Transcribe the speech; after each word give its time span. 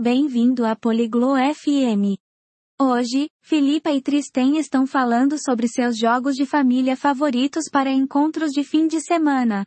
bem-vindo 0.00 0.66
a 0.66 0.76
Poliglo 0.76 1.34
FM. 1.36 2.20
Hoje, 2.80 3.30
Filipa 3.42 3.90
e 3.90 4.02
Tristem 4.02 4.58
estão 4.58 4.86
falando 4.86 5.38
sobre 5.38 5.66
seus 5.68 5.98
jogos 5.98 6.34
de 6.34 6.44
família 6.44 6.96
favoritos 6.96 7.64
para 7.72 7.90
encontros 7.90 8.50
de 8.50 8.62
fim 8.62 8.86
de 8.86 9.00
semana. 9.00 9.66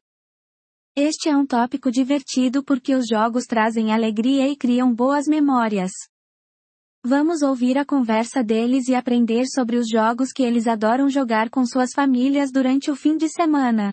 Este 0.95 1.29
é 1.29 1.35
um 1.35 1.45
tópico 1.45 1.91
divertido 1.91 2.63
porque 2.63 2.93
os 2.93 3.07
jogos 3.07 3.45
trazem 3.45 3.91
alegria 3.91 4.47
e 4.47 4.55
criam 4.55 4.93
boas 4.93 5.27
memórias. 5.27 5.91
Vamos 7.03 7.41
ouvir 7.41 7.77
a 7.77 7.85
conversa 7.85 8.43
deles 8.43 8.87
e 8.87 8.95
aprender 8.95 9.45
sobre 9.47 9.77
os 9.77 9.89
jogos 9.89 10.31
que 10.31 10.43
eles 10.43 10.67
adoram 10.67 11.09
jogar 11.09 11.49
com 11.49 11.65
suas 11.65 11.91
famílias 11.93 12.51
durante 12.51 12.91
o 12.91 12.95
fim 12.95 13.17
de 13.17 13.29
semana. 13.29 13.91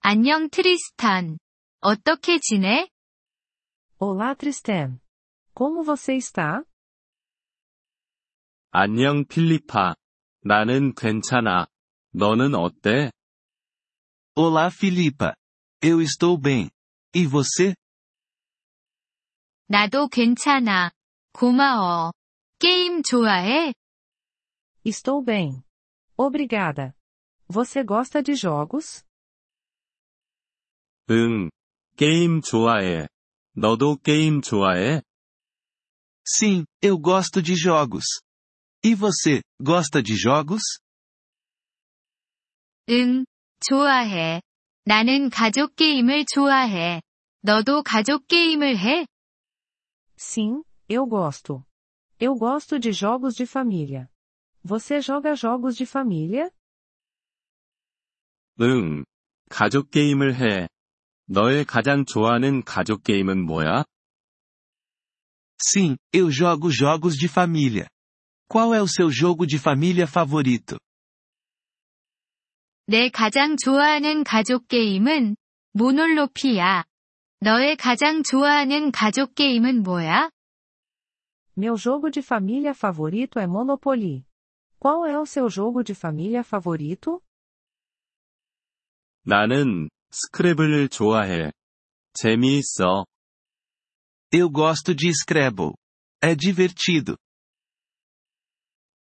안녕 0.00 0.48
트리스탄. 0.48 1.38
어떻게 1.80 2.38
지내? 2.38 2.88
Olá 4.00 4.34
Tristan. 4.34 5.00
Como 5.54 5.82
você 5.82 6.14
está? 6.16 6.64
안녕 8.70 9.24
필리파. 9.26 9.94
나는 10.42 10.94
괜찮아. 10.94 11.66
너는 12.12 12.54
어때? 12.54 13.10
Olá 14.34 14.70
Filipa. 14.70 15.34
Eu 15.82 16.00
estou 16.02 16.36
bem. 16.38 16.70
E 17.14 17.26
você? 17.26 17.74
나도 19.68 20.08
괜찮아. 20.08 20.92
고마워. 21.32 22.12
게임 22.58 23.02
좋아해? 23.02 23.72
Estou 24.84 25.22
bem. 25.22 25.62
Obrigada. 26.16 26.94
Você 27.48 27.82
gosta 27.82 28.22
de 28.22 28.34
jogos? 28.34 29.02
응. 31.10 31.50
게임 31.96 32.40
좋아해. 32.42 33.08
너도 33.54 33.96
게임 33.96 34.40
좋아해? 34.40 35.02
Sim, 36.24 36.64
eu 36.82 36.98
gosto 36.98 37.40
de 37.40 37.54
jogos. 37.54 38.04
E 38.84 38.94
você, 38.94 39.42
gosta 39.60 40.02
de 40.02 40.14
jogos? 40.16 40.62
응, 42.88 43.24
좋아해. 43.60 44.42
나는 44.84 45.30
가족 45.30 45.74
게임을 45.76 46.24
좋아해. 46.32 47.00
너도 47.42 47.82
가족 47.82 48.26
게임을 48.28 48.78
해? 48.78 49.06
Sim, 50.16 50.62
eu 50.88 51.06
gosto. 51.06 51.64
Eu 52.18 52.34
gosto 52.34 52.78
de 52.78 52.92
jogos 52.92 53.34
de 53.34 53.44
família. 53.44 54.08
Você 54.64 55.00
joga 55.00 55.34
jogos 55.34 55.76
de 55.76 55.84
família? 55.84 56.50
응. 58.60 59.04
가족 59.50 59.90
게임을 59.90 60.34
해. 60.34 60.68
너의 61.31 61.63
가장 61.63 62.03
좋아하는 62.03 62.61
가족 62.63 63.03
게임은 63.03 63.45
뭐야? 63.45 63.85
Sim, 65.57 65.95
eu 66.11 66.29
jogo 66.29 66.69
jogos 66.69 67.15
de 67.17 67.29
família. 67.29 67.87
Qual 68.49 68.75
é 68.75 68.81
o 68.81 68.87
seu 68.87 69.09
jogo 69.09 69.47
de 69.47 69.57
família 69.57 70.05
favorito? 70.05 70.77
내 72.85 73.09
가장 73.09 73.55
좋아하는 73.55 74.25
가족 74.25 74.67
게임은 74.67 75.37
모놀로피야. 75.71 76.83
너의 77.39 77.77
가장 77.77 78.23
좋아하는 78.23 78.91
가족 78.91 79.33
게임은 79.33 79.83
뭐야? 79.83 80.29
Meu 81.55 81.77
jogo 81.77 82.11
de 82.11 82.21
família 82.21 82.73
favorito 82.73 83.39
é 83.39 83.47
Monopoly. 83.47 84.25
Qual 84.79 85.05
é 85.05 85.17
o 85.17 85.25
seu 85.25 85.49
jogo 85.49 85.81
de 85.81 85.93
família 85.93 86.43
favorito? 86.43 87.21
나는 89.23 89.87
스크래블을 90.10 90.88
좋아해. 90.88 91.52
재미있어. 92.14 93.06
Eu 94.32 94.50
gosto 94.50 94.94
de 94.94 95.10
Scrabble. 95.10 95.74
É 96.22 96.34
divertido. 96.34 97.16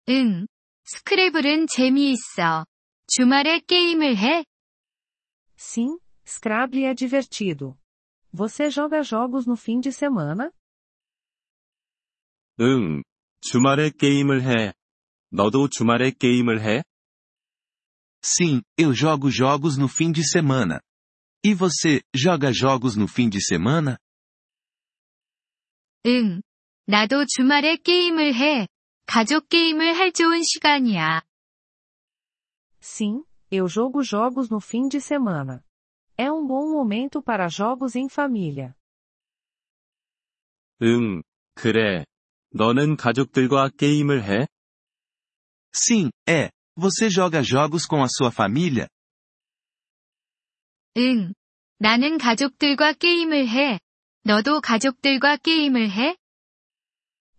응. 0.10 0.48
스크래블은 0.84 1.68
재미있어. 1.68 2.66
주말에 3.08 3.60
게임을 3.60 4.18
해? 4.18 4.46
Sim, 5.58 5.98
Scrabble 6.26 6.86
é 6.86 6.94
divertido. 6.94 7.78
Você 8.32 8.70
joga 8.70 9.02
jogos 9.02 9.48
no 9.48 9.56
fim 9.56 9.80
de 9.80 9.92
semana? 9.92 10.52
응. 12.60 13.04
주말에 13.42 13.90
게임을 13.90 14.44
해. 14.44 14.74
너도 15.32 15.68
주말에 15.70 16.12
게임을 16.12 16.62
해? 16.62 16.84
Sim, 18.24 18.62
eu 18.78 18.92
jogo 18.94 19.30
jogos 19.30 19.78
no 19.78 19.88
fim 19.88 20.12
de 20.12 20.24
semana. 20.24 20.82
E 21.44 21.54
você, 21.54 22.02
joga 22.14 22.52
jogos 22.52 22.96
no 22.96 23.08
fim 23.08 23.30
de 23.30 23.40
semana? 23.42 23.98
응. 26.06 26.42
나도 26.88 27.26
주말에 27.26 27.78
게임을 27.78 28.36
해. 28.36 28.68
가족 29.06 29.50
게임을 29.50 29.94
할 29.98 30.12
좋은 30.12 30.42
시간이야. 30.44 31.22
Sim, 32.82 33.24
eu 33.52 33.68
jogo 33.68 34.04
jogos 34.04 34.50
no 34.50 34.60
fim 34.60 34.88
de 34.88 35.00
semana. 35.00 35.64
É 36.18 36.32
um 36.32 36.46
bom 36.46 36.72
momento 36.72 37.22
para 37.22 37.48
jogos 37.48 37.96
em 37.96 38.08
família. 38.08 38.76
응. 40.82 41.24
그래. 41.56 42.06
너는 42.52 42.96
가족들과 42.98 43.70
게임을 43.70 44.24
해? 44.24 44.48
Sim, 45.76 46.10
é. 46.28 46.50
Você 46.78 47.10
joga 47.10 47.42
jogos 47.42 47.86
com 47.86 48.04
a 48.04 48.08
sua 48.08 48.32
família? 48.32 48.88
응. 50.97 51.35
나는 51.79 52.19
가족들과 52.19 52.93
게임을 52.93 53.49
해. 53.49 53.79
너도 54.25 54.61
가족들과 54.61 55.37
게임을 55.37 55.91
해? 55.91 56.17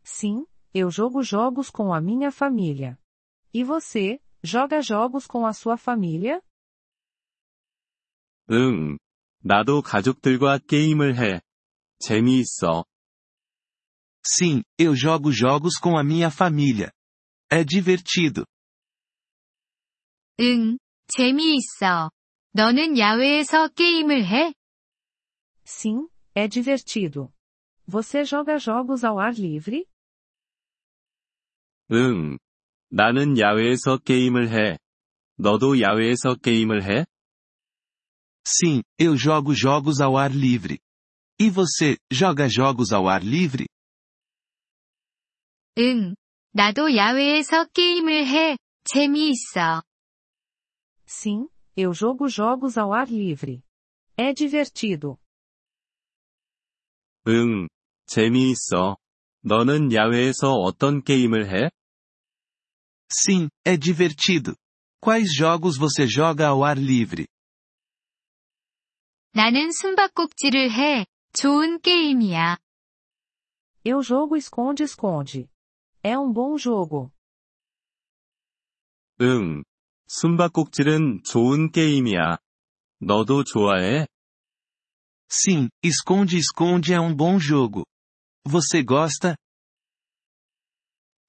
Sim, 0.04 0.46
eu 0.74 0.90
jogo 0.90 1.22
jogos 1.22 1.70
com 1.70 1.94
a 1.94 2.02
minha 2.02 2.32
família. 2.32 2.98
E 3.54 3.64
você, 3.64 4.20
joga 4.44 4.82
jogos 4.82 5.28
com 5.28 5.46
a 5.46 5.54
sua 5.54 5.76
família? 5.76 6.42
응. 8.50 8.98
나도 9.44 9.82
가족들과 9.82 10.60
게임을 10.60 11.18
해. 11.18 11.42
재미있어. 12.00 12.86
Sim, 14.24 14.64
eu 14.78 14.96
jogo 14.96 15.32
jogos 15.32 15.78
com 15.78 15.98
a 15.98 16.04
minha 16.04 16.30
família. 16.30 16.92
É 17.50 17.64
divertido. 17.64 18.46
응. 20.40 20.78
재미있어. 21.08 22.10
너는 22.53 22.99
야외에서 22.99 23.69
게임을 23.69 24.25
해? 24.27 24.55
Sim, 25.65 26.09
é 26.35 26.49
divertido. 26.49 27.33
Você 27.87 28.25
joga 28.25 28.59
jogos 28.59 29.05
ao 29.05 29.19
ar 29.19 29.35
livre? 29.39 29.85
응. 31.93 32.39
나는 32.91 33.39
야외에서 33.39 33.99
게임을 33.99 34.49
해. 34.51 34.79
너도 35.39 35.81
야외에서 35.81 36.35
게임을 36.37 36.83
해? 36.85 37.05
Sim, 38.47 38.83
eu 38.99 39.17
jogo 39.17 39.53
jogos 39.55 40.01
ao 40.01 40.17
ar 40.17 40.31
livre. 40.33 40.79
E 41.39 41.51
você, 41.51 41.99
joga 42.11 42.49
jogos 42.49 42.93
ao 42.93 43.09
ar 43.09 43.23
livre? 43.23 43.67
응. 45.79 46.15
나도 46.53 46.97
야외에서 46.97 47.67
게임을 47.67 48.27
해. 48.27 48.57
재미있어. 48.85 49.83
Sim, 51.07 51.49
eu 51.77 51.93
jogo 51.93 52.29
jogos 52.29 52.79
ao 52.79 52.93
ar 52.93 53.09
livre. 53.09 53.63
É 54.17 54.33
divertido. 54.33 55.19
응. 57.29 57.69
재미있어. 58.07 58.97
너는 59.43 59.93
야외에서 59.93 60.53
어떤 60.53 61.03
게임을 61.03 61.49
해? 61.49 61.71
Sim, 63.09 63.49
é 63.65 63.77
divertido. 63.77 64.57
Quais 65.01 65.33
jogos 65.35 65.77
você 65.79 66.07
joga 66.07 66.49
ao 66.49 66.65
ar 66.65 66.79
livre? 66.79 67.27
나는 69.33 69.71
숨바꼭질을 69.71 70.73
해. 70.73 71.07
좋은 71.35 71.81
게임이야. 71.81 72.57
Eu 73.85 74.03
jogo 74.03 74.37
esconde-esconde. 74.37 75.49
É 76.03 76.19
um 76.19 76.33
bom 76.33 76.57
jogo. 76.57 77.13
응. 79.21 79.63
숨바꼭질은 80.14 81.24
좋은 81.24 81.72
게임이야. 81.72 82.38
너도 83.00 83.46
좋아해? 83.46 84.08
Sim, 85.30 85.70
esconde-esconde 85.82 86.94
é 86.94 87.00
um 87.00 87.16
bom 87.16 87.40
jogo. 87.40 87.86
Você 88.44 88.84
gosta? 88.84 89.38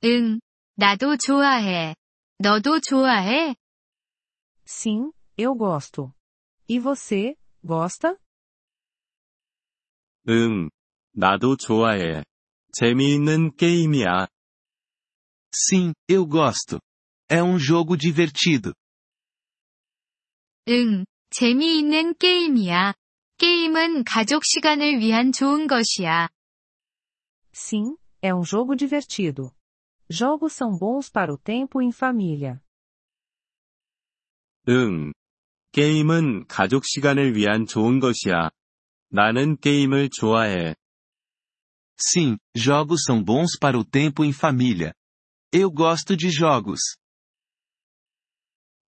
응. 0.04 0.40
나도 0.74 1.16
좋아해. 1.16 1.94
너도 2.40 2.80
좋아해? 2.80 3.54
Sim, 4.66 5.12
eu 5.38 5.54
gosto. 5.54 6.12
E 6.68 6.80
você, 6.80 7.36
gosta? 7.64 8.18
응. 10.28 10.70
나도 11.12 11.56
좋아해. 11.56 12.24
재미있는 12.72 13.54
게임이야. 13.54 14.26
Sim, 15.54 15.94
eu 16.08 16.26
gosto. 16.26 16.80
É 17.31 17.43
um 17.43 17.57
jogo 17.59 17.97
divertido. 17.97 18.73
응. 20.69 21.05
재미있는 21.29 22.15
게임이야. 22.17 22.93
게임은 23.37 24.03
가족 24.05 24.43
시간을 24.45 24.99
위한 24.99 25.31
좋은 25.31 25.67
것이야. 25.67 26.29
Sim, 27.53 27.97
é 28.21 28.33
um 28.33 28.43
jogo 28.43 28.75
divertido. 28.75 29.51
Jogos 30.09 30.53
são 30.53 30.77
bons 30.77 31.09
para 31.11 31.33
o 31.33 31.37
tempo 31.37 31.81
em 31.81 31.91
família. 31.91 32.61
응. 34.69 35.13
게임은 35.71 36.47
가족 36.47 36.85
시간을 36.85 37.35
위한 37.35 37.65
좋은 37.65 37.99
것이야. 37.99 38.49
나는 39.09 39.57
게임을 39.57 40.09
좋아해. 40.09 40.75
Sim, 41.99 42.37
jogos 42.55 43.03
são 43.05 43.23
bons 43.23 43.57
para 43.59 43.77
o 43.77 43.83
tempo 43.83 44.23
em 44.23 44.31
família. 44.31 44.93
Eu 45.51 45.71
gosto 45.71 46.15
de 46.15 46.29
jogos. 46.29 46.79